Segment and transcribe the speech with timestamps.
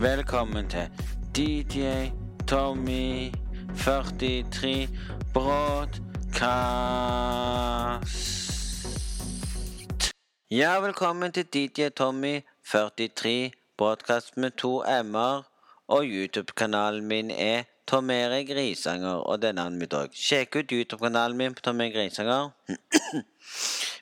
[0.00, 0.90] Velkommen til
[1.36, 1.80] DJ
[2.48, 3.32] Tommy
[3.76, 4.88] 43
[5.34, 6.04] Broadcast.
[10.50, 12.40] Ja, velkommen til DJ Tommy
[12.72, 15.42] 43 Broadcast med to m-er.
[15.88, 20.10] Og YouTube-kanalen min er Tom Erik Grisanger og navnet mitt òg.
[20.10, 22.50] Sjekk ut YouTube-kanalen min på Tom Erik Grisanger.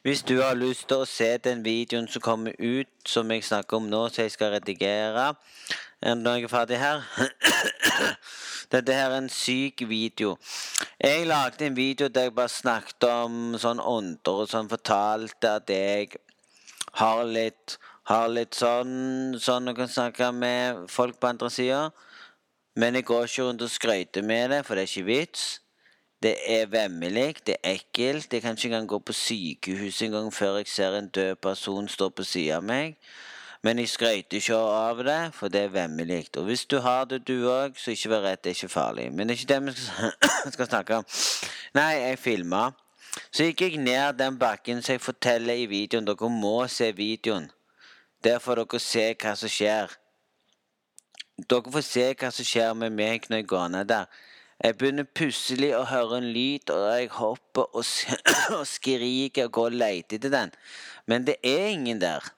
[0.05, 3.77] Hvis du har lyst til å se den videoen som kommer ut, som jeg snakker
[3.77, 5.35] om nå, så jeg skal redigere
[6.05, 7.05] når jeg er ferdig her
[8.73, 10.35] Dette her er en syk video.
[11.01, 15.71] Jeg lagde en video der jeg bare snakket om sånn ånder og sånn, fortalte at
[15.71, 16.17] jeg
[17.01, 17.77] har litt
[18.09, 21.85] har litt sånn sånn jeg kan snakke med folk på andre sida.
[22.77, 25.61] Men jeg går ikke rundt og skryter med det, for det er ikke vits.
[26.23, 28.33] Det er vemmelig, det er ekkelt.
[28.33, 32.09] Jeg kan ikke engang gå på sykehus engang før jeg ser en død person stå
[32.09, 32.97] på sida av meg.
[33.65, 36.27] Men jeg skryter ikke av det, for det er vemmelig.
[36.37, 39.07] Og hvis du har det, du òg, så ikke vær redd, det er ikke farlig.
[39.13, 41.07] Men det er ikke det vi skal snakke om.
[41.75, 42.71] Nei, jeg filma.
[43.31, 46.05] Så gikk jeg ned den bakken som jeg forteller i videoen.
[46.05, 47.51] Dere må se videoen.
[48.25, 49.97] Der får dere se hva som skjer.
[51.35, 54.07] Dere får se hva som skjer med meg når jeg går ned der.
[54.63, 57.85] Jeg begynner plutselig å høre en lyd, og jeg hopper og,
[58.61, 60.55] og skriker og går og leter etter den.
[61.11, 62.31] Men det er ingen der.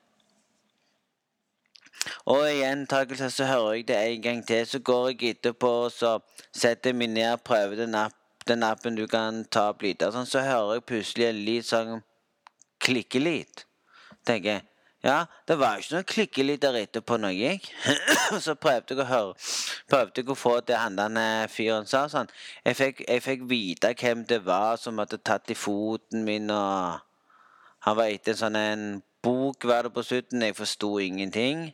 [2.25, 4.65] Og i gjentakelse så hører jeg det en gang til.
[4.65, 6.17] Så går jeg etterpå og så
[6.49, 8.17] setter jeg meg ned og prøver den, app,
[8.49, 10.09] den appen du kan ta opp lyder.
[10.15, 12.03] Sånn, så hører jeg plutselig en lyd som sånn
[12.81, 13.63] klikkelyd.
[14.25, 14.65] Tenker jeg
[15.07, 17.67] ja, det var jo ikke noe klikkelyd der etterpå når jeg gikk.
[18.45, 19.35] så prøvde jeg å høre
[19.87, 22.27] Prøvde jeg å få det han der fyren sa sånn.
[22.65, 26.99] Jeg fikk, jeg fikk vite hvem det var som hadde tatt i foten min, og
[27.87, 28.85] Han var etter sånn en
[29.23, 30.43] bok, var det på slutten.
[30.43, 31.69] Jeg forsto ingenting.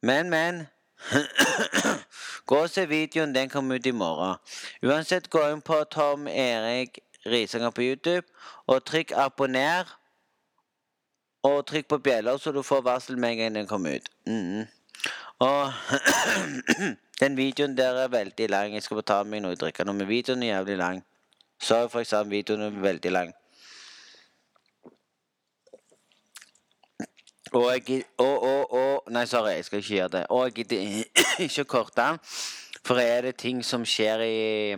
[0.00, 0.66] Men, men
[2.48, 3.34] Gå og se videoen.
[3.34, 4.40] Den kommer ut i morgen.
[4.82, 8.26] Uansett, gå inn på Tom Erik Risanger på YouTube,
[8.66, 9.99] og trykk abonner.
[11.42, 14.08] Og trykk på bjeller, så du får varsel med en gang den kommer ut.
[14.26, 14.66] Mm.
[15.40, 15.72] Og
[17.20, 18.74] den videoen der er veldig lang.
[18.74, 21.04] Jeg skal bare ta meg noe å drikke men videoen er jævlig lang.
[21.60, 23.32] Sorry for eksempel, videoen er veldig lang.
[27.52, 30.26] Og jeg og, og, og, Nei, sorry, jeg skal ikke gjøre det.
[30.30, 31.04] Og jeg gidder
[31.46, 32.20] ikke korte den,
[32.84, 34.76] for er det ting som skjer i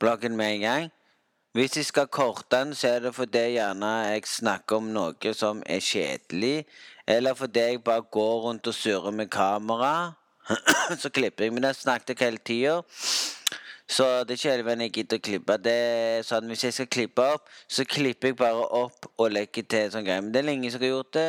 [0.00, 0.88] bloggen med en gang.
[1.56, 5.62] Hvis jeg skal korte den, så er det fordi gjerne jeg snakker om noe som
[5.64, 6.66] er kjedelig.
[7.08, 10.12] Eller fordi jeg bare går rundt og surrer med kamera.
[11.02, 11.54] så klipper jeg.
[11.56, 12.82] Men jeg snakket hele tida.
[13.88, 15.58] Så det er ikke helt veien jeg gidder å klippe.
[15.64, 19.64] Det er sånn, Hvis jeg skal klippe opp, så klipper jeg bare opp og legger
[19.64, 20.20] til sånn greie.
[20.20, 21.28] Men det er lenge som har gjort det.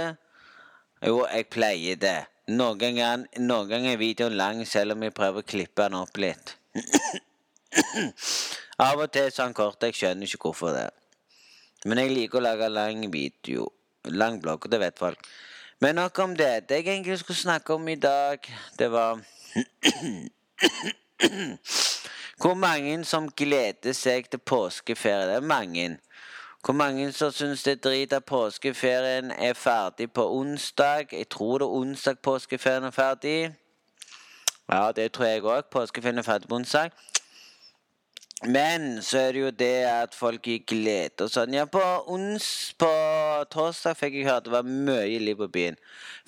[1.07, 2.17] Jo, jeg pleier det.
[2.51, 6.57] Noen ganger, noen er videoen lang, selv om jeg prøver å klippe den opp litt.
[8.77, 9.81] Av og til sånn kort.
[9.81, 10.89] Jeg skjønner ikke hvorfor det.
[11.85, 13.71] Men jeg liker å lage lang video.
[14.05, 15.17] Lang blogg, det vet folk.
[15.81, 16.67] Men nok om det.
[16.69, 18.37] Det jeg egentlig skulle snakke om i dag,
[18.77, 19.17] det var
[22.37, 25.25] Hvor mange som gleder seg til påskeferie.
[25.25, 25.97] Det er mange.
[26.61, 31.13] Hvor mange som syns det er drit at påskeferien er ferdig på onsdag?
[31.17, 33.53] Jeg tror det er onsdag påskeferien er ferdig.
[34.69, 35.66] Ja, det tror jeg òg.
[35.71, 36.93] Påskeferien er ferdig på onsdag.
[38.43, 41.55] Men så er det jo det at folk i glede og sånn.
[41.57, 41.81] Ja, på
[42.13, 42.89] ons på
[43.49, 45.79] torsdag fikk jeg høre at det var mye liv på byen.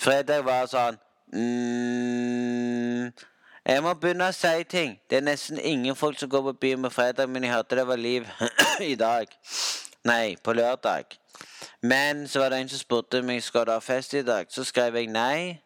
[0.01, 0.97] Fredag var sånn
[1.35, 3.13] mm,
[3.69, 4.97] Jeg må begynne å si ting.
[5.05, 7.85] Det er nesten ingen folk som går på byen på fredag, men jeg hørte det
[7.91, 8.25] var liv
[8.91, 9.29] i dag.
[10.09, 11.13] Nei, på lørdag.
[11.85, 14.49] Men så var det en som spurte om jeg skulle ha fest i dag.
[14.49, 15.59] Så skrev jeg nei.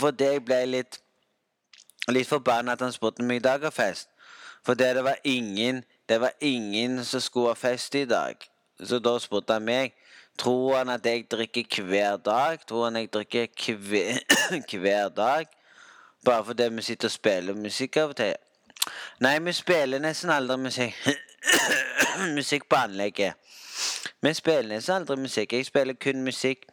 [0.00, 1.03] Fordi jeg ble litt
[2.08, 4.08] litt forbanna at han spurte meg i dag har fest.
[4.64, 8.34] For det var ingen Det var ingen som skulle ha fest i dag.
[8.80, 9.94] Så da spurte han meg
[10.38, 12.58] Tror han at jeg drikker hver dag?
[12.68, 14.18] Tror han jeg drikker hver,
[14.80, 15.46] hver dag?
[16.24, 18.34] Bare fordi vi sitter og spiller musikk av og til?
[19.20, 20.96] Nei, vi spiller nesten aldri musikk.
[22.38, 23.34] musikk på anlegget.
[24.20, 25.52] Vi spiller nesten aldri musikk.
[25.52, 26.66] Jeg spiller kun musikk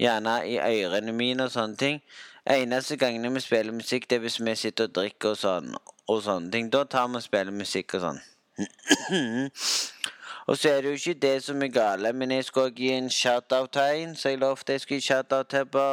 [0.00, 2.02] gjerne i ørene mine og sånne ting.
[2.50, 5.74] Eneste gangene vi spiller musikk, det er hvis vi sitter og drikker og sånn.
[6.12, 6.66] Og sånne ting.
[6.72, 8.18] Da tar vi og spiller musikk og sånn.
[10.48, 13.08] og så er det jo ikke det som er gale, men jeg skulle gi en
[13.10, 15.86] shout-out til en, så jeg lovte jeg skulle gi shout-out til på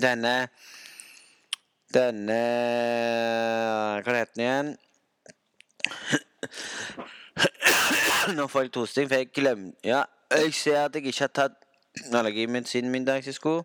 [0.00, 0.36] denne
[1.90, 2.38] Denne
[4.06, 4.68] Hva heter den igjen?
[8.38, 11.56] Nå får jeg tosting, for jeg glemte Ja, jeg ser at jeg ikke har tatt
[12.14, 13.64] allergimedisinmiddag jeg skulle.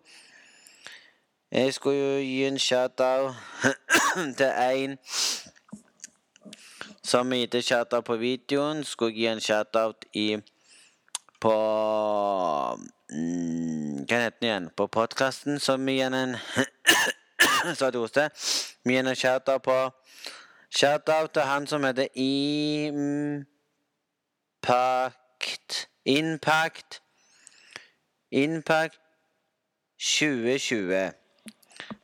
[1.55, 3.33] Jeg skulle jo gi en shout-out
[4.37, 4.97] til en
[7.03, 8.83] som gitte shout-out på videoen.
[8.83, 10.37] Skulle gi en shout-out i
[11.41, 11.55] på
[13.09, 14.69] mm, Hva heter den igjen?
[14.77, 16.35] På podkasten, som igjen en
[17.79, 18.29] Sa til hoste.
[18.83, 19.89] Vi gir en shout-out på
[20.75, 23.47] Shout-out til han som heter Impact
[26.05, 27.01] Impact
[28.31, 28.99] Impact
[29.99, 31.24] 2020.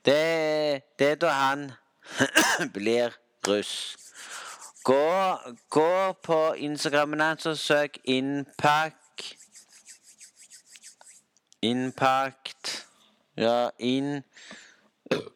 [0.06, 1.72] Det, det er da han
[2.74, 3.10] blir
[3.48, 3.98] russ.
[4.84, 5.36] Gå,
[5.70, 9.36] gå på Instagrammen hans og søk Impact
[11.62, 12.88] Impact
[13.38, 14.24] Ja, inn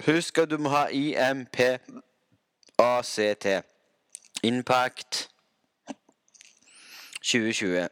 [0.05, 1.59] Husk at du må ha IMP
[2.79, 3.47] ACT.
[4.43, 5.29] Impact
[7.21, 7.87] 2020.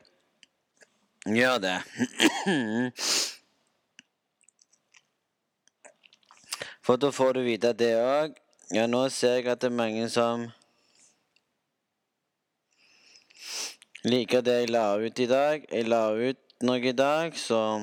[1.25, 1.77] Gjør det.
[6.83, 8.35] For da får du vite det òg.
[8.75, 10.49] Ja, nå ser jeg at det er mange som
[14.03, 15.63] liker det jeg la ut i dag.
[15.71, 17.79] Jeg la ut noe i dag, så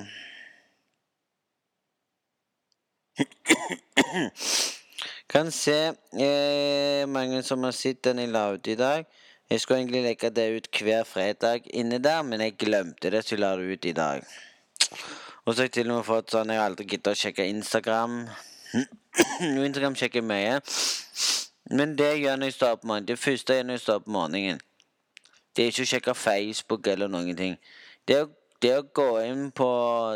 [5.31, 5.79] Kan se
[6.19, 9.07] eh, mange som har sett den jeg la ut i dag.
[9.51, 13.35] Jeg skulle egentlig legge det ut hver fredag inne der, men jeg glemte det, så
[13.35, 14.19] jeg la det ut i dag.
[15.45, 17.49] Og så har jeg til og med fått sånn Jeg har aldri giddet å sjekke
[17.49, 18.27] Instagram.
[19.67, 20.61] Instagram sjekker mye.
[21.71, 23.09] Men det gjør når jeg står opp morgenen.
[23.09, 24.61] Det første jeg gjør når jeg står opp morgenen.
[25.57, 27.57] Det er ikke å sjekke Facebook eller noen ting.
[28.09, 28.23] Det
[28.61, 29.67] det å gå inn på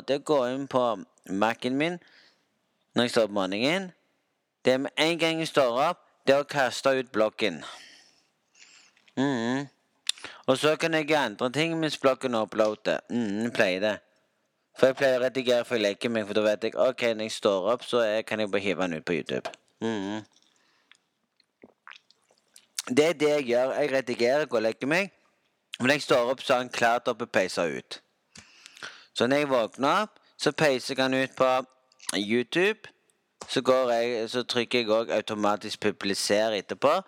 [0.06, 0.83] Det er å gå inn på
[1.33, 2.01] Mac-en min
[2.95, 3.87] når jeg står opp morgenen.
[4.65, 7.56] Det med en gang jeg står opp, det er å kaste ut blokken.
[9.17, 9.67] Mm.
[10.47, 13.01] Og så kan jeg gjøre andre ting mens blokken uploader.
[13.11, 13.97] Mm, pleier det.
[14.75, 17.29] For jeg pleier å redigere før jeg legger meg, for da vet jeg ok, når
[17.29, 19.53] jeg står opp, så kan jeg bare hive den ut på YouTube.
[19.81, 20.25] Mm.
[22.88, 23.76] Det er det jeg gjør.
[23.79, 25.12] Jeg redigerer, går og legger meg.
[25.79, 28.00] Men når jeg står opp, så har han klart opp å peise ut.
[29.15, 30.06] Så når jeg våkner
[30.37, 31.50] så peiser jeg han ut på
[32.17, 32.91] YouTube
[33.49, 33.61] så,
[33.91, 37.03] jeg, så trykker jeg òg automatisk 'publisere' etterpå.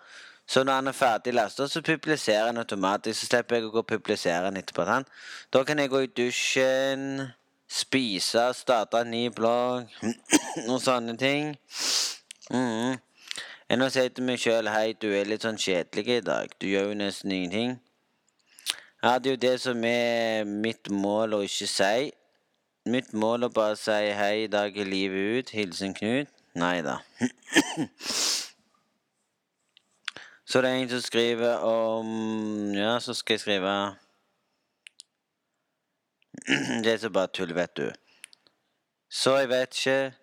[0.47, 3.19] Så når han er ferdig lasta, så publiserer han automatisk.
[3.19, 4.85] Så slipper jeg å gå og publisere han etterpå.
[5.53, 7.31] Da kan jeg gå i dusjen,
[7.67, 9.91] spise, starte en ny blogg
[10.71, 11.55] og sånne ting.
[12.51, 12.97] Mm.
[13.67, 16.53] Enn å si til meg sjøl 'Hei, du er litt sånn kjedelig i dag.
[16.59, 17.77] Du gjør jo nesten ingenting'.
[19.03, 22.11] Ja, det er jo det som er mitt mål å ikke si.
[22.87, 25.49] Mitt mål er bare å si hei, i dag er livet ut.
[25.53, 26.31] Hilsen Knut.
[26.57, 26.97] Nei da.
[30.47, 32.07] Så det er en som skriver om
[32.73, 33.71] Ja, så skal jeg skrive
[36.83, 37.91] Det er så bare tull, vet du.
[39.09, 40.13] Så jeg vet ikke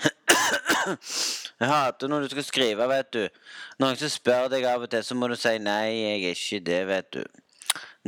[1.60, 3.28] Jeg hater når du skal skrive, vet du.
[3.78, 6.60] Noen som spør deg av og til, så må du si 'nei, jeg er ikke
[6.66, 7.24] det', vet du.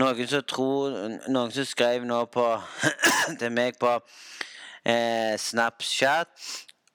[0.00, 0.94] Noen som tror
[1.28, 2.46] Noen som skrev nå på
[3.40, 3.92] til meg på
[4.88, 6.28] eh, Snapchat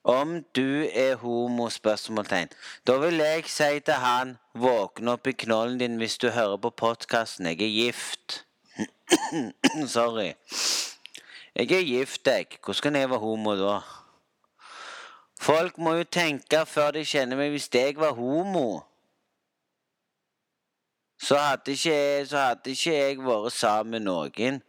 [0.07, 1.69] om du er homo?
[1.69, 2.49] spørsmålstegn.
[2.87, 6.69] Da vil jeg si til han våkne opp i knollen din hvis du hører på
[6.69, 7.49] podkasten.
[7.51, 8.45] Jeg er gift.
[9.95, 10.31] Sorry.
[11.55, 12.47] Jeg er gift, jeg.
[12.63, 13.79] Hvordan kan jeg være homo da?
[15.41, 17.51] Folk må jo tenke før de kjenner meg.
[17.51, 18.81] Hvis jeg var homo,
[21.19, 24.61] så hadde ikke, så hadde ikke jeg vært sammen med noen.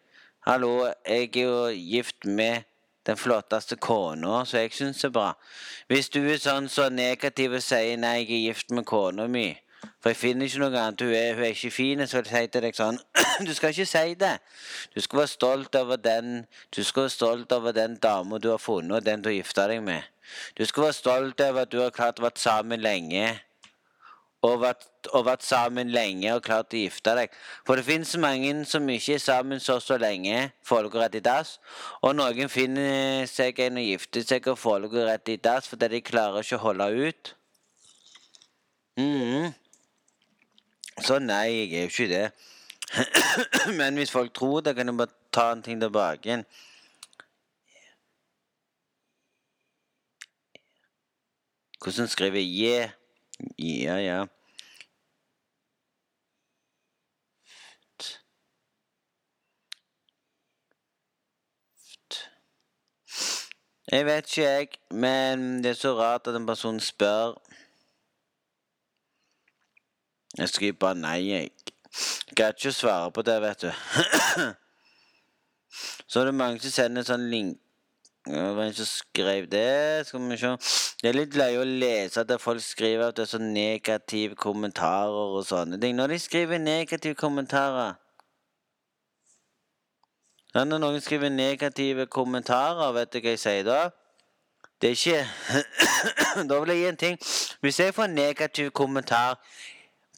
[0.47, 2.67] Hallo, jeg er jo gift med
[3.09, 5.31] den flotteste kona, så jeg syns det er bra.
[5.89, 9.57] Hvis du er sånn så negativ og sier 'nei, jeg er gift med kona mi',
[10.01, 12.45] for jeg finner ikke noe annet, hun er, hun er ikke fin, så vil jeg
[12.45, 13.01] si til deg sånn
[13.47, 14.37] Du skal ikke si det.
[14.95, 16.47] Du skal være stolt over den
[16.77, 19.69] Du skal være stolt over den dama du har funnet, og den du har gifta
[19.71, 20.03] deg med.
[20.59, 23.39] Du skal være stolt over at du har klart å være sammen lenge.
[24.47, 24.85] Og vært,
[25.19, 27.33] og vært, sammen lenge og klart å gifte deg.
[27.67, 31.57] For det finnes mange som ikke er sammen så så lenge, dere rett i dass.
[32.07, 36.05] Og noen finner seg en å gifte seg og dere rett i dass fordi de
[36.07, 37.33] klarer ikke å holde ut.
[38.99, 39.51] Mm.
[41.03, 42.25] Så nei, jeg er jo ikke det.
[43.79, 46.47] Men hvis folk tror det, kan du bare ta en ting tilbake igjen.
[51.83, 52.95] Hvordan skriver jeg yeah?
[53.59, 54.27] Ja, ja.
[63.91, 67.33] Jeg vet ikke, jeg, men det er så rart at en person spør.
[70.39, 71.51] Jeg skriver bare nei, jeg.
[72.37, 73.71] Gadd ikke å svare på det, vet du.
[76.09, 77.57] Så er det mange som sender sånn link
[78.29, 80.07] Hvem som skrev det?
[80.07, 80.51] Skal vi se.
[81.03, 85.37] Det er litt løye å lese at folk skriver at det er så negative kommentarer
[85.39, 85.97] og sånne ting.
[85.97, 87.97] Når de skriver negative kommentarer
[90.55, 93.81] Når noen skriver negative kommentarer, vet du hva jeg sier da?
[94.81, 97.19] Det er ikke Da vil jeg gi en ting.
[97.61, 99.41] Hvis jeg får en negativ kommentar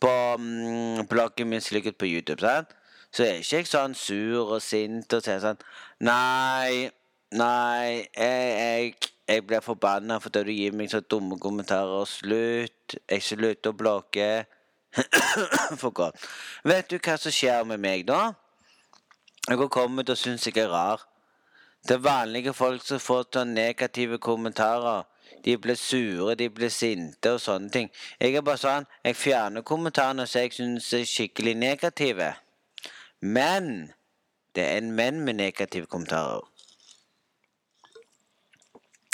[0.00, 2.75] på mm, bloggen min slikket på YouTube, sant?
[3.12, 5.59] så er ikke jeg sånn sur og sint og sier sånn
[6.07, 6.90] Nei,
[7.33, 12.07] nei, jeg, jeg, jeg blir forbanna fordi du gir meg så dumme kommentarer.
[12.09, 12.97] Slutt.
[13.09, 14.31] Jeg slutter å blogge.
[15.81, 16.19] For godt.
[16.67, 18.33] Vet du hva som skjer med meg da?
[19.47, 21.07] Jeg har kommet og synes jeg er rar.
[21.87, 25.07] Det er vanlige folk som får sånne negative kommentarer.
[25.45, 27.89] De blir sure, de blir sinte og sånne ting.
[28.21, 32.35] Jeg er bare sånn, jeg fjerner kommentarene som jeg syns er skikkelig negative.
[33.23, 33.93] Men
[34.55, 36.50] det er en menn med negative kommentarer.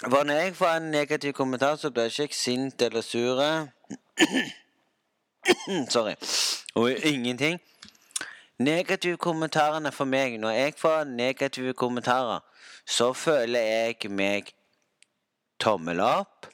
[0.05, 3.41] For når jeg får en negativ kommentar, så blir jeg ikke sint eller sur.
[5.95, 6.15] Sorry.
[6.75, 7.61] Og ingenting.
[8.59, 12.41] Negative kommentarene for meg Når jeg får negative kommentarer,
[12.87, 14.53] så føler jeg meg
[15.61, 16.47] tommel opp.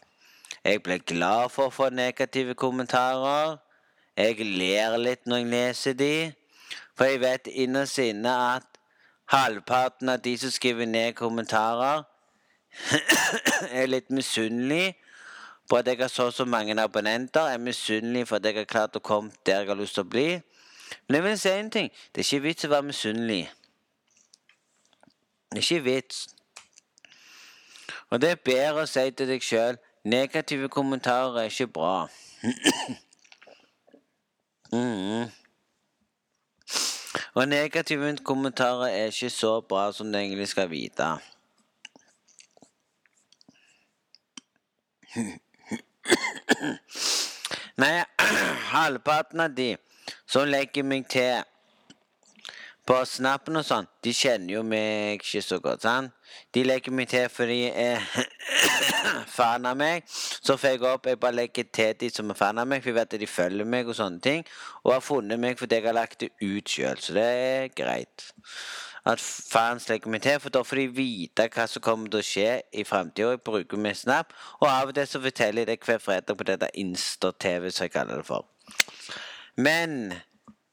[0.65, 3.59] Jeg blir glad for å få negative kommentarer.
[4.17, 6.33] Jeg ler litt når jeg leser de.
[6.95, 8.79] For jeg vet innerst inne at
[9.35, 12.07] halvparten av de som skriver ned kommentarer,
[13.71, 14.97] er litt misunnelig
[15.69, 17.47] på at jeg har så så mange abonnenter.
[17.47, 20.05] Jeg Er misunnelig for at jeg har klart å komme der jeg har lyst til
[20.05, 20.41] å bli.
[21.09, 21.91] Men jeg vil si en ting.
[22.15, 23.51] Det er ikke vits å være misunnelig.
[25.53, 26.29] Det er ikke vits.
[28.11, 32.09] Og det er bedre å si til deg sjøl negative kommentarer er ikke bra.
[34.73, 35.31] mm.
[37.35, 41.17] Og negative kommentarer er ikke så bra som du egentlig skal vite.
[47.77, 48.05] Nei,
[48.73, 49.77] halvparten av de
[50.25, 51.43] som legger meg til
[52.89, 55.85] på snappen og sånn, de kjenner jo meg ikke så godt.
[55.85, 56.11] sant?
[56.53, 60.03] De legger meg til fordi jeg er fan av meg.
[60.09, 62.91] Så får jeg opp, jeg bare legger til de som er fan av meg, for
[62.91, 64.43] jeg vet at de følger meg og sånne ting.
[64.83, 68.27] Og har funnet meg fordi jeg har lagt det ut sjøl, så det er greit.
[69.05, 72.27] At fans legger meg til, for da får de vite hva som kommer til å
[72.27, 73.33] skje i framtida.
[73.35, 74.31] Jeg bruker min Snap,
[74.61, 77.95] og av og til så forteller jeg det hver fredag på dette Insta-TV, som jeg
[77.97, 78.47] kaller det for.
[79.59, 80.15] Men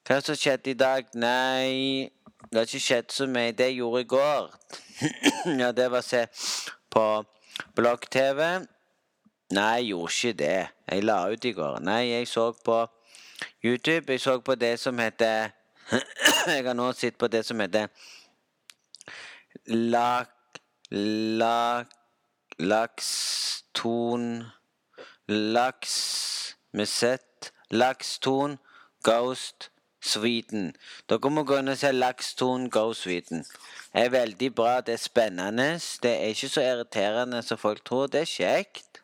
[0.06, 1.10] hva som skjedde i dag?
[1.18, 2.10] Nei,
[2.52, 3.56] det har ikke skjedd så mye.
[3.58, 4.52] Det jeg gjorde i går,
[5.62, 6.24] ja, det var å se
[6.94, 7.06] på
[7.78, 8.46] blogg-TV.
[9.58, 10.56] Nei, jeg gjorde ikke det.
[10.92, 11.82] Jeg la ut i går.
[11.82, 12.84] Nei, jeg så på
[13.66, 14.14] YouTube.
[14.14, 15.56] Jeg så på det som heter
[16.50, 17.90] Jeg har nå sett på det som heter
[19.70, 20.34] Lak...
[20.92, 21.96] Lak...
[22.60, 24.44] Lakston
[25.28, 28.58] Laks med sett, Lakston
[29.04, 29.70] Ghost
[30.02, 30.74] Sweden.
[31.08, 33.46] Dere må gå inn og se Lakston Go Sweden.
[33.94, 34.82] Det er veldig bra.
[34.82, 35.70] Det er spennende.
[36.04, 38.08] Det er ikke så irriterende som folk tror.
[38.08, 39.02] Det er kjekt.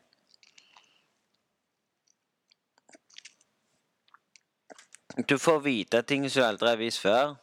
[5.30, 7.36] Du får vite ting som du aldri har vist før.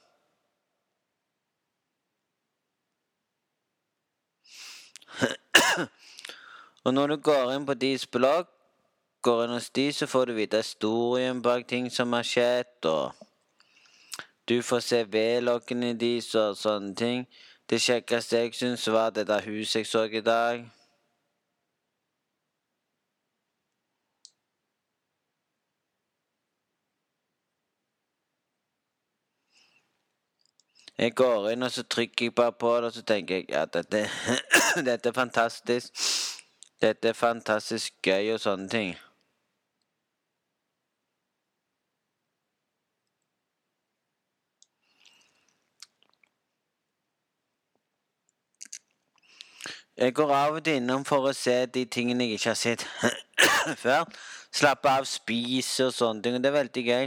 [6.85, 8.49] Og når du går inn på deres blogg,
[9.23, 13.13] går inn hos de, så får du vite historien bak ting som har skjedd, og
[14.51, 17.27] du får se V-loggene deres og sånne ting.
[17.71, 20.67] Det kjekkeste jeg syns, var det der huset jeg så i dag.
[30.99, 33.73] Jeg går inn, og så trykker jeg bare på det, og så tenker jeg at
[33.75, 34.11] dette,
[34.89, 36.05] dette er fantastisk.
[36.83, 38.95] Dette er fantastisk gøy og sånne ting.
[49.97, 52.87] Jeg går av og til innom for å se de tingene jeg ikke har sett
[53.85, 54.09] før.
[54.53, 56.41] Slappe av, spise og sånne ting.
[56.43, 57.07] Det er veldig gøy.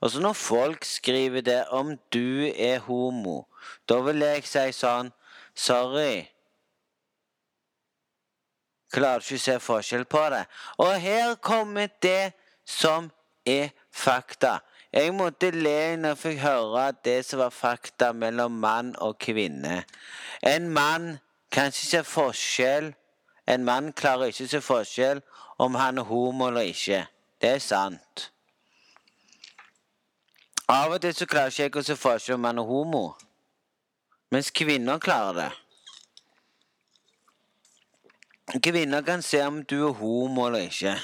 [0.00, 3.44] Og så når folk skriver det om du er homo,
[3.88, 5.10] da vil jeg si sånn
[5.60, 6.28] Sorry.
[8.90, 10.44] Klarer ikke å se forskjell på det?
[10.82, 12.32] Og her kommer det
[12.66, 13.10] som
[13.46, 14.60] er fakta.
[14.90, 19.84] Jeg måtte le når jeg fikk høre det som var fakta mellom mann og kvinne.
[20.42, 21.12] En mann
[21.50, 22.92] kan ikke se forskjell
[23.50, 25.20] En mann klarer ikke å se forskjell
[25.60, 27.06] om han er homo eller ikke.
[27.40, 28.30] Det er sant.
[30.70, 33.02] Av og til så klarer ikke jeg å se forskjell om han er homo.
[34.32, 35.50] Mens kvinner klarer det.
[38.64, 40.94] Kvinner kan se om du er homo eller ikke.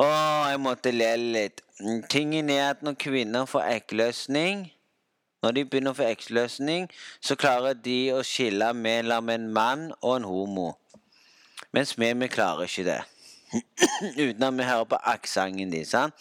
[0.00, 0.06] Å,
[0.50, 1.60] jeg måtte le litt.
[2.10, 4.70] Tingen er at når kvinner får eggløsning
[5.42, 6.86] Når de begynner å få eggløsning,
[7.20, 10.70] så klarer de å skille mellom en mann og en homo.
[11.74, 13.00] Mens vi, vi klarer ikke det.
[14.28, 15.86] Uten at vi hører på aksenten din.
[15.86, 16.14] sant?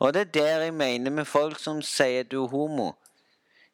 [0.00, 2.94] Og det er der jeg mener med folk som sier du er homo.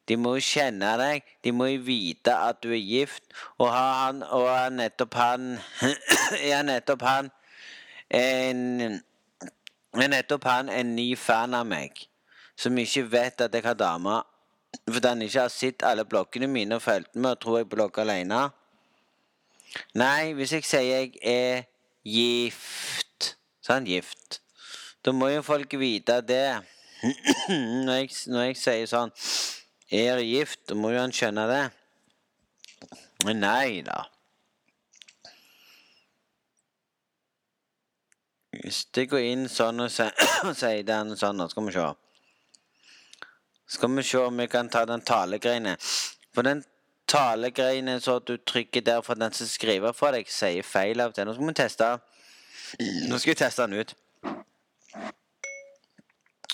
[0.07, 3.23] De må jo kjenne deg, de må jo vite at du er gift,
[3.57, 5.57] og har han og er nettopp han
[6.51, 7.31] Er nettopp han
[8.11, 9.01] en
[9.95, 12.03] Er nettopp han en ny fan av meg,
[12.55, 14.21] som ikke vet at jeg har dame,
[14.87, 18.03] fordi han ikke har sett alle blokkene mine og fulgt med og tror jeg blogger
[18.03, 18.49] alene.
[19.97, 21.65] Nei, hvis jeg sier jeg er
[22.07, 23.05] gift
[23.67, 24.39] Sånn gift.
[25.03, 26.59] Da må jo folk vite det.
[27.85, 29.11] når, jeg, når jeg sier sånn
[29.93, 31.63] er gift, da må jo han skjønne det.
[33.25, 34.05] Men nei da.
[38.57, 41.87] Hvis jeg går inn sånn og sier den sånn, da skal vi se.
[43.77, 45.75] Skal vi se om vi kan ta den talegreiene.
[46.31, 46.63] For den
[47.07, 51.15] talegreiene så du trykker der for at den som skriver for deg, sier feil av
[51.15, 51.27] til.
[51.27, 51.89] Nå skal vi teste.
[53.09, 53.95] Nå skal vi teste den ut.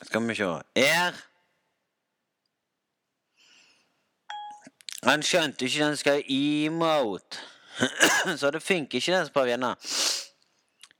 [0.03, 0.49] Skal vi se.
[0.75, 1.21] Er
[5.03, 7.41] Han skjønte ikke den skal emote.
[8.39, 9.65] Så det funker ikke, den som prøver igjen.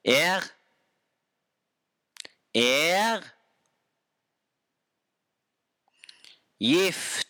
[0.03, 0.49] Er
[2.53, 3.23] Er
[6.59, 7.22] gift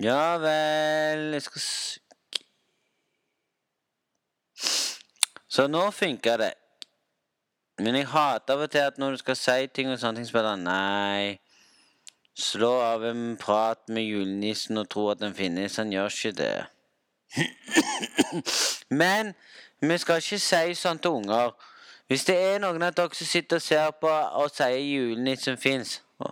[0.00, 1.62] Ja vel Jeg skal
[5.50, 6.52] Så nå funker det.
[7.78, 10.28] Men jeg hater av og til at når du skal si ting og sånne ting,
[10.28, 11.40] så Nei.
[12.38, 15.76] Slå av en prat med julenissen og tro at den finnes.
[15.76, 16.66] Han gjør ikke det.
[19.02, 19.34] Men
[19.80, 21.52] vi skal ikke si sånn til unger.
[22.06, 26.00] Hvis det er noen av dere som sitter og ser på og sier julenissen fins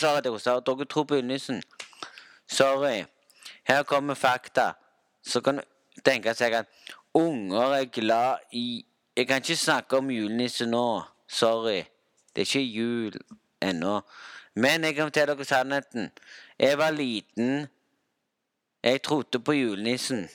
[0.00, 1.62] Sorry, dere, dere tror på julenissen.
[2.50, 3.04] Sorry.
[3.64, 4.72] Her kommer fakta.
[5.22, 5.62] Så kan du
[6.04, 6.66] tenke seg at
[7.14, 8.84] unger er glad i
[9.16, 11.02] jeg kan ikke snakke om julenisse nå.
[11.28, 11.82] Sorry.
[12.36, 13.12] Det er ikke jul
[13.62, 14.00] ennå.
[14.54, 16.10] Men jeg kan fortelle dere sannheten.
[16.58, 17.66] Jeg var liten.
[18.82, 20.28] Jeg trodde på julenissen.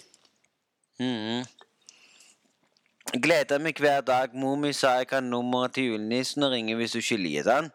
[1.00, 1.44] Mm.
[3.24, 4.36] Gleda meg hver dag.
[4.36, 7.72] Mor mi sa jeg kan nummeret til julenissen og ringer hvis du ikke liker den.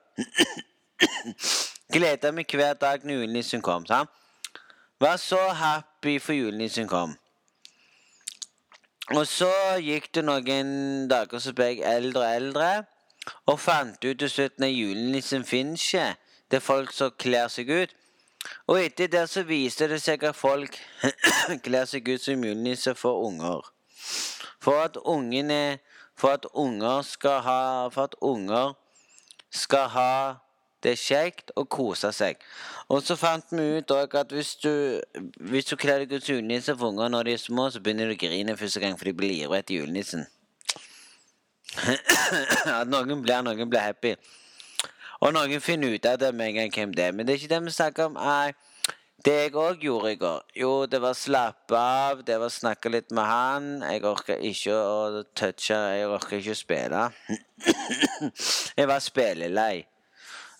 [1.94, 3.86] Gleda meg hver dag når julenissen kom.
[3.86, 4.10] Sant?
[5.00, 7.14] Var så happy for julenissen kom.
[9.10, 9.48] Og så
[9.80, 12.66] gikk det noen dager, så ble jeg eldre og eldre.
[13.48, 16.04] Og fant ut til slutt at julenissen finnes ikke.
[16.50, 17.96] Det er folk som kler seg ut.
[18.68, 20.76] Og etter det så viste det seg at folk
[21.64, 23.72] kler seg ut som julenisser for unger.
[24.60, 25.78] For at ungene
[26.20, 28.74] For at unger skal ha For at unger
[29.50, 30.12] skal ha
[30.84, 32.40] det er kjekt å kose seg.
[32.90, 34.72] Og så fant vi ut at hvis du,
[35.52, 38.08] hvis du kler deg ut som julenisse for unger når de er små, så begynner
[38.10, 40.24] de å grine første gang, for de blir livredde etter julenissen.
[42.80, 44.16] At noen blir, noen blir happy.
[45.20, 47.14] Og noen finner ut av det med en gang hvem det er.
[47.14, 48.16] Men det er ikke det vi snakker om.
[48.16, 48.54] Nei,
[49.20, 53.12] det jeg òg gjorde i går, jo, det var slappe av, det var snakke litt
[53.12, 53.66] med han.
[53.84, 57.06] Jeg orka ikke å touche, jeg orka ikke å spille.
[58.80, 59.84] jeg var spillelei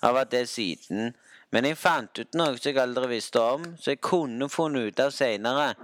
[0.02, 1.12] av at det siden.
[1.50, 5.02] Men jeg fant ut noe som jeg aldri visste om, så jeg kunne funnet ut
[5.02, 5.74] av seinere.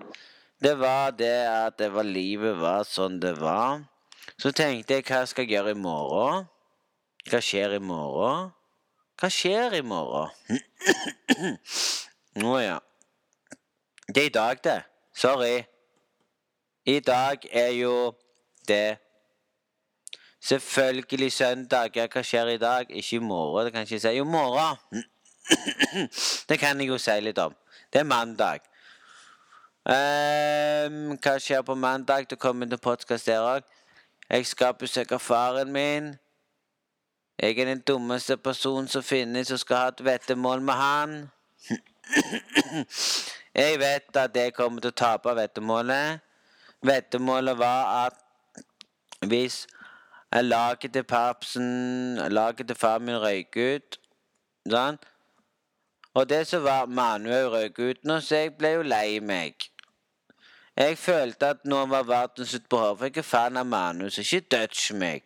[0.62, 3.82] Det var det at det var livet var sånn det var.
[4.40, 6.46] Så tenkte jeg hva skal jeg gjøre i morgen?
[7.26, 8.52] Hva skjer i morgen?
[9.16, 10.60] Hva skjer i morgen?
[12.46, 12.76] Å ja.
[14.06, 14.80] Det er i dag, det.
[15.16, 15.64] Sorry.
[16.86, 17.94] I dag er jo
[18.68, 18.98] det
[20.46, 21.90] Selvfølgelig søndag.
[22.12, 22.90] Hva skjer i dag?
[22.90, 23.64] Ikke i morgen.
[23.64, 24.08] Det kan jeg ikke si.
[24.08, 25.04] Jo, morgen.
[26.48, 27.54] det kan jeg jo si litt om.
[27.92, 28.62] Det er mandag.
[29.86, 32.28] Um, hva skjer på mandag?
[32.30, 33.66] Det kommer til podkast der òg.
[34.30, 36.14] Jeg skal besøke faren min.
[37.38, 41.16] Jeg er den dummeste personen som finnes, og skal ha et veddemål med han.
[43.62, 46.22] jeg vet at jeg kommer til å tape veddemålet.
[46.86, 48.22] Veddemålet var at
[49.26, 49.64] hvis
[50.34, 53.98] Laget til papsen, laget til far min røyk ut.
[54.68, 54.98] Sånn.
[56.16, 59.70] Og det som var Manuel røyk ut nå, så jeg ble jo lei meg.
[60.76, 64.10] Jeg følte at nå var verden slutt på håret, for jeg er fan av Manu,
[64.10, 65.22] så ikke dodge meg.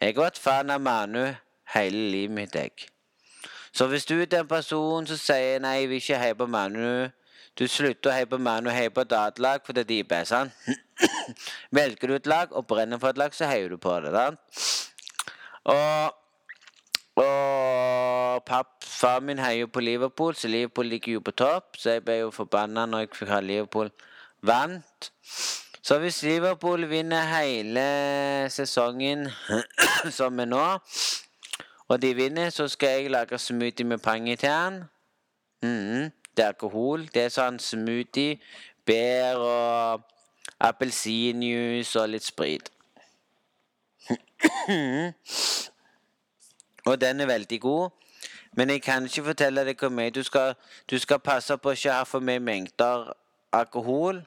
[0.00, 1.22] Jeg har vært fan av Manu
[1.74, 2.88] hele livet mitt, jeg.
[3.72, 7.12] Så hvis du er den personen som sier nei, jeg vil ikke heie på Manu
[7.56, 10.10] Du slutter å heie på mann og heier på et annet lag fordi de er
[10.10, 10.52] best, sant?
[11.76, 14.12] Velger du et lag og brenner for et lag, så heier du på det.
[14.12, 14.62] sant?
[15.72, 16.22] Og
[17.16, 21.78] og papp, far min heier jo på Liverpool, så Liverpool ligger jo på topp.
[21.80, 23.88] Så jeg ble jo forbanna når jeg fikk ha Liverpool
[24.44, 25.08] vant.
[25.80, 27.86] Så hvis Liverpool vinner hele
[28.52, 29.30] sesongen
[30.18, 30.66] som er nå,
[31.88, 34.80] og de vinner, så skal jeg lage smoothie med pangi til han.
[35.62, 37.08] Mm, det er alkohol.
[37.14, 38.38] Det er sånn smoothie,
[38.86, 40.02] bær og
[40.62, 42.70] appelsinjuice og litt sprit.
[46.86, 47.90] Og den er veldig god.
[48.56, 50.10] Men jeg kan ikke fortelle deg hvor mye.
[50.10, 50.54] Du skal,
[50.90, 53.10] du skal passe på å ikke ha for mye mengder
[53.52, 54.22] alkohol.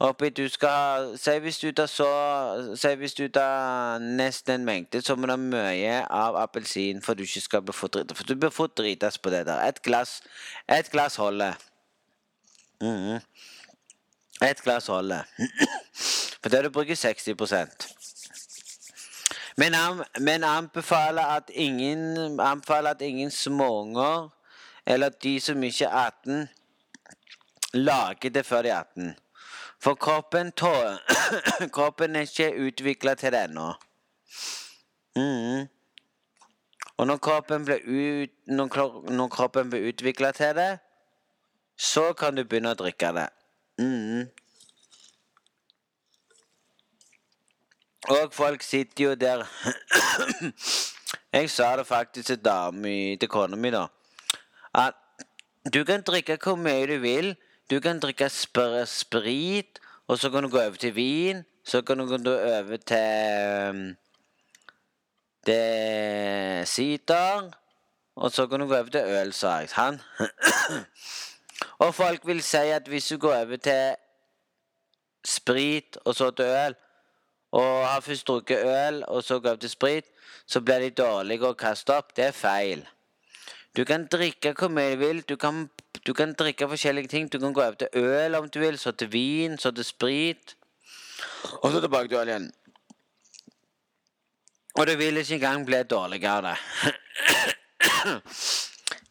[0.00, 2.06] Oppi du skal Si hvis du tar så
[2.78, 7.18] Si hvis du tar nesten en mengde, så må du ha mye av appelsin for
[7.18, 8.14] du ikke skal bli fått drita.
[8.14, 9.64] For du blir fort dritas på det der.
[9.66, 10.22] Et glass
[10.68, 11.54] Et glass holder.
[12.80, 13.18] Mm.
[14.42, 15.22] Et glass holder.
[16.42, 17.88] For det du bruker 60%
[19.58, 19.74] men,
[20.20, 24.28] men anbefaler at ingen anbefaler at ingen småunger
[24.86, 26.48] eller de som ikke er 18,
[27.74, 29.16] lager det før de er 18.
[29.80, 30.72] For kroppen, tå,
[31.76, 33.72] kroppen er ikke utvikla til det ennå.
[35.16, 35.68] Mm.
[36.98, 40.78] Og når kroppen blir, ut, når, kroppen blir utvikla til det,
[41.78, 43.28] så kan du begynne å drikke det.
[43.78, 44.26] Mm.
[48.08, 49.44] Og folk sitter jo der
[51.32, 53.84] Jeg sa det faktisk til dama til kona mi, da.
[54.74, 54.96] At
[55.72, 57.34] du kan drikke hvor mye du vil.
[57.70, 61.44] Du kan drikke spr sprit, og så kan du gå over til vin.
[61.64, 63.96] Så kan du gå over til um,
[65.46, 67.50] Det sider.
[68.16, 69.68] Og så kan du gå over til øl, sa jeg.
[69.72, 70.00] Han.
[71.84, 73.94] og folk vil si at hvis du går over til
[75.24, 76.74] sprit, og så til øl
[77.52, 80.04] og har først drukket øl, og så går over til sprit,
[80.46, 82.16] så blir de dårlige og kaster opp.
[82.16, 82.88] Det er feil.
[83.76, 85.22] Du kan drikke hvor mye du vil.
[85.28, 85.70] Du kan,
[86.08, 87.32] du kan drikke forskjellige ting.
[87.32, 90.56] Du kan gå over til øl om du vil, så til vin, så til sprit.
[91.62, 92.52] Og så tilbake til øl igjen.
[94.74, 96.56] Og du vil ikke engang bli dårlig av det.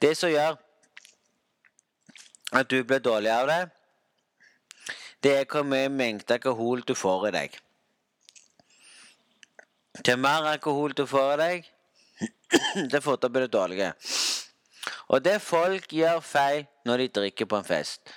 [0.01, 0.55] Det som gjør
[2.53, 3.69] at du blir dårlig av det,
[5.23, 7.57] det er hvor mye mengde alkohol du får i deg.
[10.05, 11.71] Til mer alkohol du får i deg,
[12.91, 13.89] til fortere blir du dårlig.
[15.07, 18.11] Og det folk gjør feil når de drikker på en fest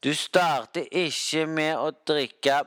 [0.00, 2.62] Du starter ikke med å drikke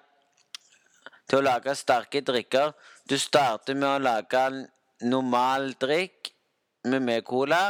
[1.29, 2.73] til å lage sterke drikker.
[3.09, 4.59] Du starter med å lage en
[5.09, 6.29] normal drikk
[6.85, 7.61] med mer cola.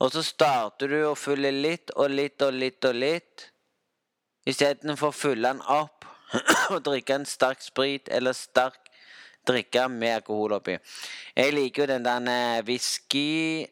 [0.00, 3.50] Og så starter du å fylle litt og litt og litt og litt.
[4.48, 6.06] Istedenfor å fylle den opp
[6.72, 8.88] og drikke en sterk sprit eller sterk
[9.46, 10.78] drikke med alkohol oppi.
[11.36, 13.66] Jeg liker jo den der whisky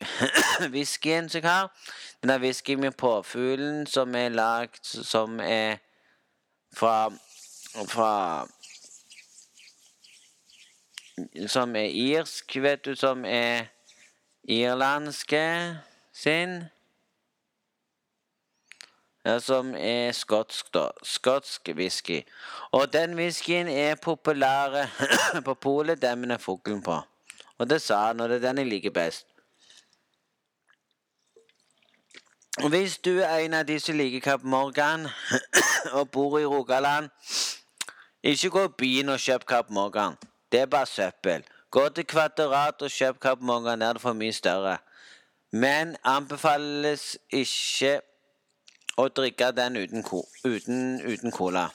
[0.74, 1.78] Whiskyen som jeg har.
[2.22, 5.76] Den der whiskyen med påfuglen som er lagd Som er
[6.76, 7.12] fra
[7.88, 8.46] Fra
[11.46, 13.64] Som er irsk, vet du, som er
[14.48, 15.76] irlandske
[16.12, 16.62] sin.
[19.24, 20.86] Ja, som er skotsk, da.
[21.02, 22.20] Skotsk whisky.
[22.70, 24.86] Og den whiskyen er populær
[25.46, 27.00] på polet, den med fuglen på.
[27.58, 29.27] Og det sa han, og det er den jeg liker best.
[32.66, 35.06] Hvis du er en av de som liker Kapp Morgan
[35.98, 37.06] og bor i Rogaland,
[38.22, 40.16] ikke gå i byen og kjøp Kapp Morgan.
[40.52, 41.44] Det er bare søppel.
[41.70, 44.76] Gå til Kvadrat og kjøp Kapp Morgan, der er det for mye større.
[45.52, 48.00] Men anbefales ikke
[48.98, 50.02] å drikke den uten,
[50.44, 51.68] uten, uten cola.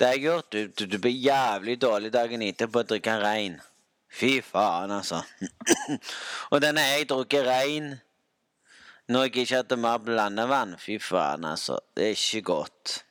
[0.00, 0.50] Det har jeg gjort.
[0.50, 3.60] Du, du, du, blir jævlig dårlig dagen etterpå å drikke rein.
[4.10, 5.22] Fy faen, altså.
[6.52, 7.94] og den har jeg drukket rein
[9.08, 10.76] når jeg ikke hadde mer blandevann.
[10.80, 11.78] Fy faen, altså.
[11.96, 13.04] Det er ikke godt.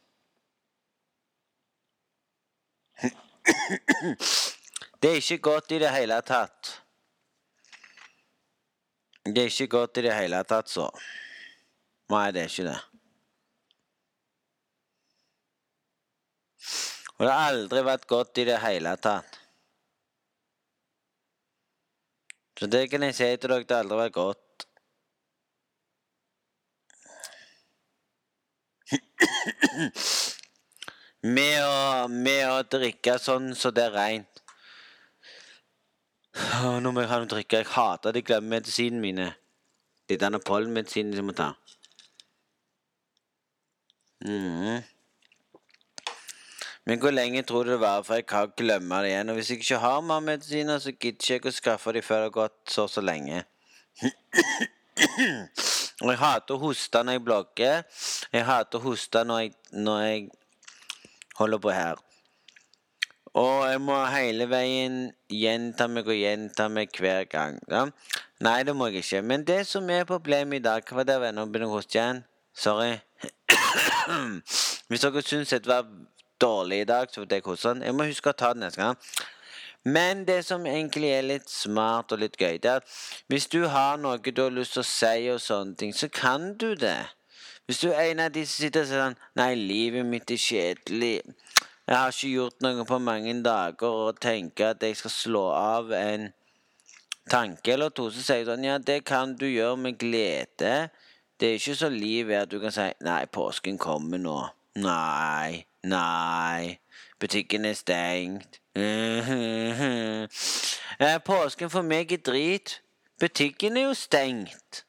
[5.01, 6.79] det er ikke godt i det hele tatt.
[9.25, 10.89] Det er ikke godt i det hele tatt, så.
[12.11, 12.81] Nei, det er ikke det.
[17.13, 19.39] Og det har aldri vært godt i det hele tatt.
[22.59, 24.42] Så det kan jeg si til dere, det har aldri vært godt.
[31.37, 34.43] Med, å, med å drikke sånn så det er reint.
[36.33, 37.61] Nå må jeg ha noe å drikke.
[37.61, 39.27] Jeg hater at jeg glemmer medisinene mine.
[40.07, 41.53] Det er denne pollenmedisinen jeg må ta.
[44.25, 44.81] Mm.
[46.85, 49.29] Men hvor lenge tror du det varer før jeg kan glemme det igjen?
[49.31, 52.23] Og hvis jeg ikke har mer medisiner, så gidder ikke jeg å skaffe dem før
[52.23, 53.45] det har gått så og så lenge.
[56.01, 57.83] Og jeg hater å hoste når jeg blogger.
[58.33, 60.25] Jeg hater å hoste når jeg, når jeg
[61.37, 62.01] holder på her.
[63.33, 64.97] Og jeg må hele veien
[65.33, 67.57] gjenta meg og gjenta meg hver gang.
[67.69, 67.87] Ja?
[68.45, 69.23] Nei, det må jeg ikke.
[69.25, 71.49] Men det som er problemet i dag Hva var det, venner?
[71.49, 72.21] Begynner å hoste igjen?
[72.53, 72.99] Sorry.
[74.89, 75.87] Hvis dere syns det var
[76.41, 77.73] dårlig i dag, så får jeg hoste.
[77.81, 78.99] Jeg må huske å ta den neste gang.
[79.83, 82.93] Men det som egentlig er litt smart og litt gøy, det er at
[83.27, 86.53] hvis du har noe du har lyst til å si og sånne ting, så kan
[86.57, 87.11] du det.
[87.67, 90.39] Hvis du er en av de som sitter og sier sånn Nei, livet mitt er
[90.39, 91.17] kjedelig.
[91.87, 95.91] Jeg har ikke gjort noe på mange dager og tenker at jeg skal slå av
[95.95, 96.29] en
[97.31, 100.75] tanke eller to, så sier jeg sånn Ja, det kan du gjøre med glede.
[101.39, 104.37] Det er ikke så liv at du kan si Nei, påsken kommer nå.
[104.79, 105.65] Nei.
[105.83, 106.82] Nei.
[107.23, 108.59] Butikken er stengt.
[111.25, 112.81] Påsken for meg er drit.
[113.19, 114.81] Butikken er jo stengt.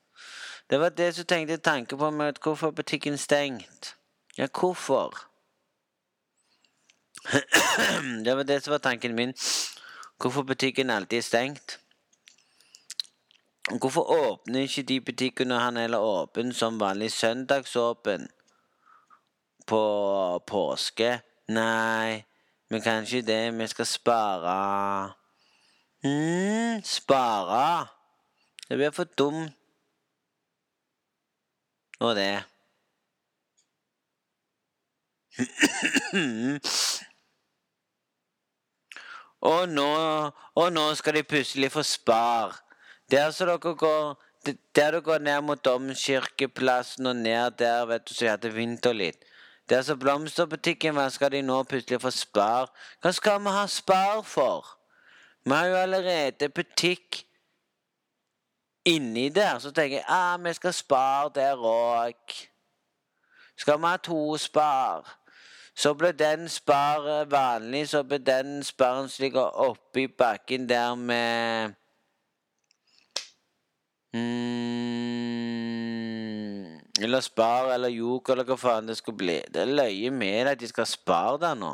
[0.70, 2.40] Det var det som tenkte tanke på meg.
[2.42, 3.94] Hvorfor er butikken stengt?
[4.38, 5.14] Ja, hvorfor?
[8.24, 9.34] det var det som var tanken min.
[10.18, 11.78] Hvorfor butikken alltid er stengt?
[13.78, 18.26] Hvorfor åpner ikke de butikkene han heller åpen som vanlig søndagsåpen
[19.66, 19.84] på
[20.46, 21.20] påske?
[21.48, 22.24] Nei,
[22.70, 23.58] vi kan ikke det.
[23.58, 25.12] Vi skal spare.
[26.04, 27.86] mm, spare.
[28.68, 29.52] Det blir for dumt.
[32.00, 32.42] Og det.
[39.40, 42.60] og nå Og nå skal de plutselig få spar.
[43.10, 44.16] Der som dere går
[44.76, 48.92] der du går ned mot Domkirkeplassen og ned der, vet du, så jeg hadde vinter
[48.92, 49.24] litt.
[49.68, 52.72] Der så blomsterbutikken hva skal de nå plutselig få spar.
[53.00, 54.66] Hva skal vi ha spar for?
[55.44, 57.24] Vi har jo allerede butikk
[58.84, 59.58] inni der.
[59.58, 62.36] Så tenker jeg ah, vi skal spare der òg.
[63.56, 65.20] Skal vi ha to spar?
[65.74, 71.74] Så ble den spar vanlig, så ble den sparen som ligger oppi bakken der med
[74.12, 75.03] mm,
[77.00, 79.40] Eller spar eller jok eller hva faen det skal bli.
[79.50, 81.72] Det er løye med at de skal spare der nå.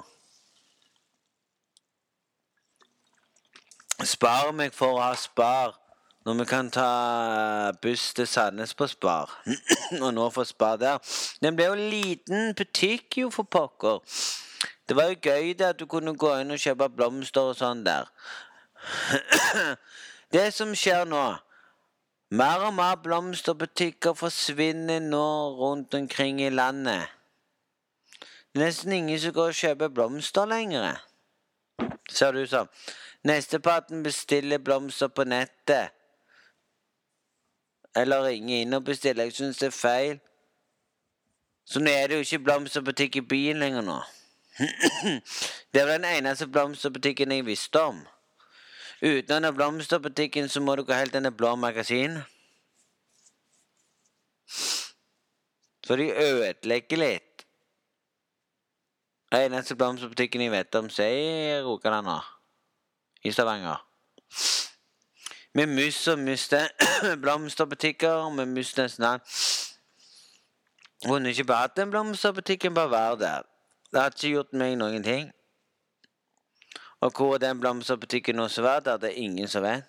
[4.01, 5.77] Spar meg for å ha spar.
[6.25, 9.31] Når vi kan ta buss til Sandnes på Spar,
[10.05, 10.99] og nå få Spar der.
[11.41, 14.03] Den ble jo liten butikk, jo, for pokker.
[14.85, 17.81] Det var jo gøy det at du kunne gå inn og kjøpe blomster og sånn
[17.89, 18.11] der.
[20.35, 21.25] Det som skjer nå
[22.31, 25.27] Mer og mer blomsterbutikker forsvinner nå
[25.59, 27.09] rundt omkring i landet.
[28.21, 31.01] Det er nesten ingen som går og kjøper blomster lenger.
[32.11, 32.69] Ser det ut som.
[33.25, 35.91] Nesteparten bestiller blomster på nettet
[37.97, 39.27] eller ringer inn og bestiller.
[39.27, 40.21] Jeg syns det er feil.
[41.67, 43.99] Så nå er det jo ikke blomsterbutikk i byen lenger nå.
[45.75, 48.01] det var den eneste blomsterbutikken jeg visste om.
[49.03, 52.19] Uten denne blomsterbutikken så må du gå helt i Blå magasin.
[55.87, 57.47] Så de ødelegger litt.
[59.33, 62.19] Den eneste blomsterbutikken jeg vet om, sier Rogaland nå.
[63.25, 63.81] I Stavanger.
[65.55, 66.69] Vi mister, mister
[67.25, 68.31] blomsterbutikker.
[68.37, 69.41] Vi mister nesten alt.
[71.07, 73.43] Kunne ikke bare hatt den blomsterbutikken bare være der.
[73.93, 75.31] Det hadde ikke gjort meg noen ting.
[77.01, 79.83] Og hvor den blomsterbutikken skal være, der det er ingen som vet.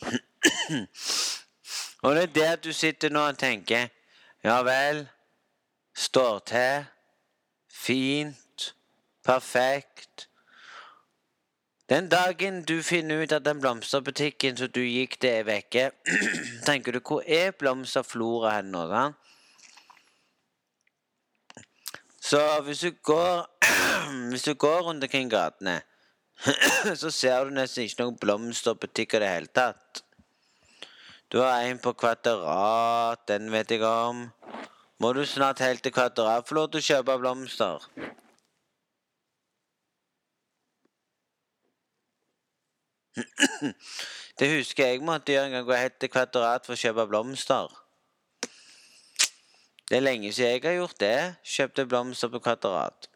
[2.02, 3.88] Og det er der du sitter nå og tenker
[4.44, 5.08] Ja vel.
[5.94, 6.84] Står til.
[7.68, 8.74] Fint.
[9.24, 10.29] Perfekt.
[11.90, 15.88] Den dagen du finner ut at den blomsterbutikken som du gikk til, er vekke,
[16.68, 18.84] tenker du hvor er blomsterflora hen nå?
[18.86, 19.08] da?
[22.22, 23.48] Så hvis du går
[24.30, 25.80] Hvis du går rundt omkring gatene,
[27.00, 30.02] så ser du nesten ikke noen blomsterbutikker i det hele tatt.
[31.30, 34.28] Du har en på Kvadrat, den vet jeg om.
[34.98, 37.86] må du snart helt til Kvadrat få til å kjøpe blomster.
[44.38, 45.66] Det husker jeg måtte gjøre en gang.
[45.66, 47.72] Gå helt til Kvadrat for å kjøpe blomster.
[49.90, 51.16] Det er lenge siden jeg har gjort det.
[51.42, 53.10] Kjøpte blomster på Kvadrat.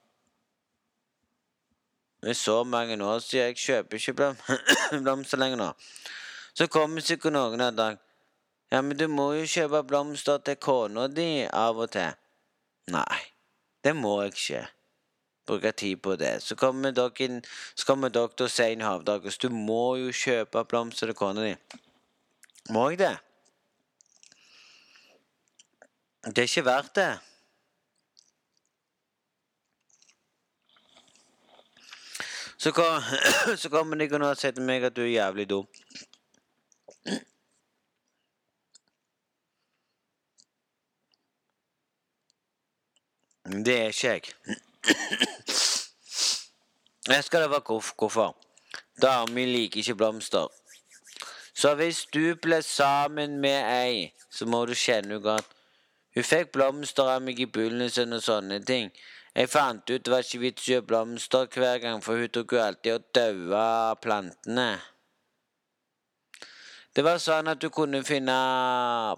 [2.25, 3.47] Det så mange år siden.
[3.47, 4.37] Jeg kjøper ikke blom
[5.05, 5.71] blomster lenger nå.
[6.55, 7.99] Så kommer sikkert noen en dag.
[8.73, 12.17] Ja, men du må jo kjøpe blomster til kona di av og til.
[12.91, 13.21] Nei,
[13.85, 14.65] det må jeg ikke
[15.47, 16.43] bruke tid på det.
[16.43, 17.43] Så kommer dere,
[17.75, 19.39] så kommer doktor Sein Havdagas.
[19.39, 21.55] Du må jo kjøpe blomster til kona di.
[22.71, 23.17] Må jeg det?
[26.25, 27.13] Det er ikke verdt det.
[32.57, 33.03] Så, kom,
[33.63, 35.67] så kommer de og sier til meg at du er jævlig dum.
[43.45, 44.23] Det er ikke jeg.
[47.09, 47.61] Jeg skal være
[47.99, 48.37] hvorfor.
[49.03, 50.47] Damer liker ikke blomster.
[51.55, 55.47] Så hvis du ble sammen med ei, så må du kjenne henne godt.
[56.15, 58.91] Hun fikk blomster av meg i begynnelsen og sånne ting.
[59.35, 62.55] Jeg fant ut det var ikke vits i å blomster hver gang, for hun tok
[62.55, 64.69] jo alltid og daua plantene.
[66.95, 68.37] Det var sånn at du kunne finne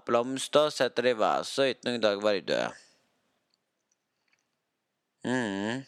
[0.07, 2.86] blomster, sette dem i vaser, og etter noen dager var de døde.
[5.25, 5.83] Mm.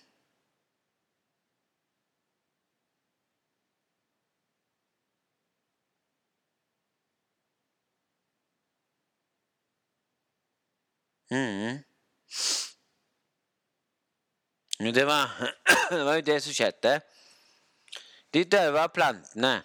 [11.31, 11.83] Mm.
[14.79, 15.53] Det var,
[15.89, 16.99] det var jo det som skjedde.
[18.33, 19.63] De daua plantene.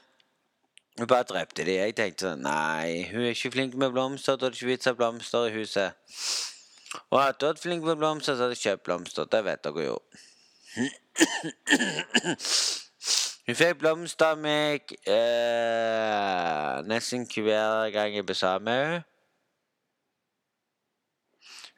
[0.98, 1.74] Hun bare drepte de.
[1.74, 4.36] Jeg tenkte sånn Nei, hun er ikke flink med blomster.
[4.38, 5.96] Da er det ikke vits i blomster i huset.
[7.10, 9.24] Og hadde hun vært flink med blomster, så hadde jeg kjøpt blomster.
[9.30, 9.98] Det vet dere jo.
[13.44, 19.04] Hun fikk blomster av meg eh, nesten hver gang jeg besøkte henne.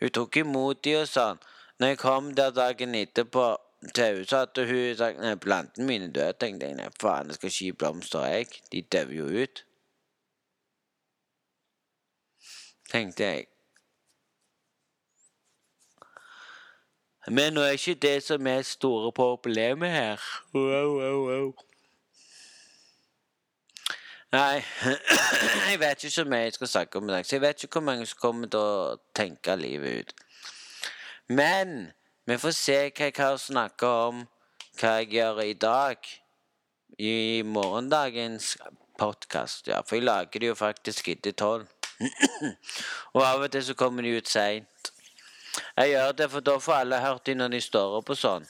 [0.01, 1.41] Hun tok imot de og sånn.
[1.81, 3.47] Når jeg kom der dagen etterpå
[3.95, 6.33] til så hadde hun sagt nei, plantene mine døde.
[6.41, 8.63] tenkte jeg nei, faen, jeg skal ikke gi blomster, jeg.
[8.73, 9.65] De dør jo ut.
[12.93, 13.56] Tenkte jeg.
[17.29, 20.21] Men nå er ikke det som er store problemet her.
[20.55, 21.55] Wow, wow, wow.
[24.33, 24.63] Nei,
[25.71, 27.79] jeg vet ikke så mye jeg skal snakke om i dag, så jeg vet ikke
[27.79, 30.15] hvor mange som kommer til å tenke livet ut.
[31.29, 31.77] Men
[32.27, 34.25] vi får se hva jeg har snakke om,
[34.81, 36.11] hva jeg gjør i dag.
[36.99, 38.55] I morgendagens
[38.99, 39.83] podkast, ja.
[39.85, 41.67] For jeg lager det jo faktisk etter tolv.
[43.15, 44.93] og av og til så kommer de ut seint.
[45.77, 48.47] Jeg gjør det, for da får alle hørt dem når de står opp og sånn.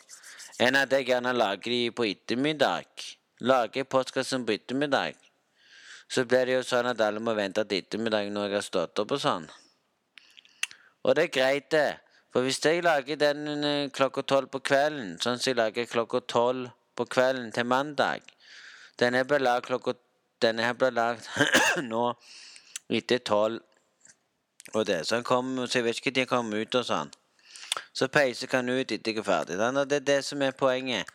[0.62, 3.06] Enn at jeg gjerne lager de på ettermiddag.
[3.40, 5.18] Lager jeg podkasten på ettermiddag
[6.08, 9.02] så blir det jo sånn at alle må vente til ettermiddag når jeg har stått
[9.02, 9.46] opp og sånn.
[11.06, 11.98] Og det er greit, det.
[12.34, 16.20] For hvis jeg lager den eh, klokka tolv på kvelden, sånn som jeg lager klokka
[16.28, 18.24] tolv på kvelden til mandag
[18.96, 19.92] Denne ble lagd klokka
[20.42, 21.26] lagd
[21.90, 22.04] nå
[22.88, 23.60] etter tolv.
[24.74, 27.12] Og det Så han kom, så jeg vet ikke når de kommer ut og sånn.
[27.92, 29.58] Så peiser kan ut etter jeg er ferdig.
[29.58, 31.06] Det er det som er poenget.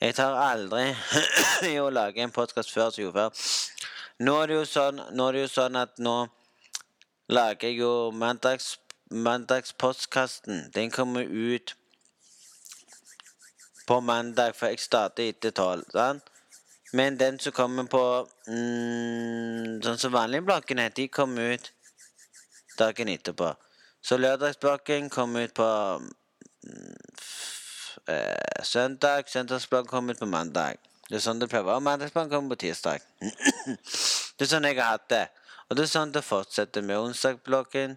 [0.00, 0.90] Jeg tar aldri
[1.72, 3.46] i å lage en podkast før som gjorde før.
[4.24, 6.16] Nå er det jo sånn, nå er det jo sånn at nå
[7.32, 8.76] lager jeg jo mandags,
[9.10, 10.68] mandagspostkasten.
[10.74, 11.74] Den kommer ut
[13.86, 15.88] på mandag, for jeg starter etter tolv.
[15.92, 16.22] Sånn?
[16.94, 18.02] Men den som kommer på
[18.46, 21.72] mm, Sånn som vanlige blokkene, de kommer ut
[22.78, 23.52] dagen etterpå.
[24.04, 25.68] Så lørdagsblokken kommer ut på
[26.64, 26.96] mm,
[28.12, 29.28] eh, søndag.
[29.32, 30.80] Søndagsblokken kommer ut på mandag.
[31.08, 31.84] Det er sånn det pleier å være.
[31.84, 33.04] Mandagsplanen kommer på tirsdag.
[34.36, 35.26] det er sånn jeg har hatt det.
[35.68, 37.96] Og det er sånn det fortsetter med onsdagsblokken.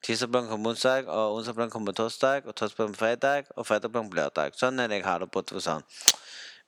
[0.00, 4.56] Tirsdagsblokken kommer onsdag, og onsdagsblokken kommer torsdag, og torsdagsblokken på fredag, og fredagsblokken på lørdag.
[4.58, 5.84] Sånn er det jeg har det det sånn.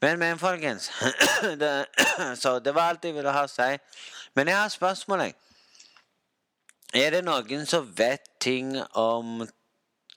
[0.02, 0.90] Men, men, folkens
[1.62, 1.86] det,
[2.42, 3.70] Så det var alt jeg ville ha å si.
[4.34, 5.36] Men jeg har spørsmål, jeg.
[6.92, 9.40] Er det noen som vet ting om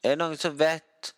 [0.04, 1.14] Er det noen som vet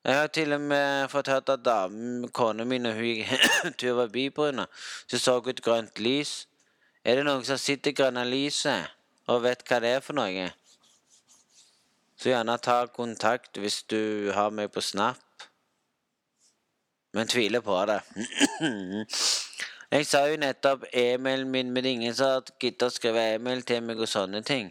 [0.00, 3.42] jeg har til og med fått hørt at damen, kona mi, når hun gikk
[3.82, 4.64] tur forbi bryna,
[5.04, 6.46] så så hun et grønt lys.
[7.04, 8.88] Er det noen som sett det grønne lyset
[9.28, 10.46] og vet hva det er for noe?
[12.16, 15.20] Så gjerne ta kontakt hvis du har meg på Snap.
[17.12, 18.00] Men tviler på det.
[19.90, 23.82] Jeg sa jo nettopp e-mailen min, men ingen som har giddet å skrive e-mail til
[23.82, 24.68] meg og sånne ting.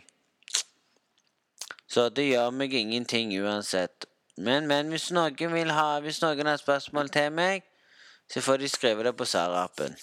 [1.91, 4.05] Så det gjør meg ingenting uansett.
[4.37, 7.65] Men, men hvis noen vil ha Hvis noen har spørsmål til meg,
[8.31, 9.97] så får de skrive det på Sara-appen.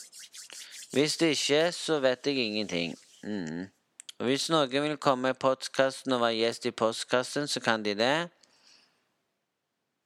[0.93, 2.97] Hvis det ikke, så vet jeg ingenting.
[3.25, 3.71] Mm.
[4.19, 7.95] Og hvis noen vil komme i postkassen og være gjest i postkassen, så kan de
[7.95, 8.29] det.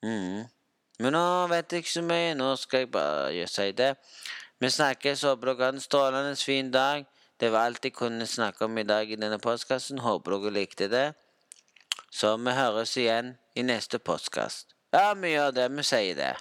[0.02, 0.46] Mm.
[1.00, 2.34] Men nå vet jeg ikke så mye.
[2.34, 3.94] Nå skal jeg bare si det.
[4.60, 5.22] Vi snakkes.
[5.24, 7.06] Håper dere har en strålende fin dag.
[7.40, 10.02] Det var alt jeg kunne snakke om i dag i denne postkassen.
[10.04, 11.06] Håper dere likte det.
[12.12, 14.74] Så vi høres igjen i neste postkast.
[14.92, 15.68] Ja, vi gjør det.
[15.72, 16.34] Vi sier det.